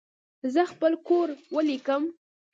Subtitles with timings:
[0.53, 2.03] زه خپل کور ولیکم.